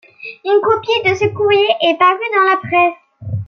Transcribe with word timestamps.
Une 0.43 0.59
copie 0.61 1.03
de 1.05 1.13
ce 1.13 1.27
courrier 1.31 1.67
est 1.83 1.99
parue 1.99 2.19
dans 2.33 2.49
la 2.49 2.57
presse. 2.57 3.33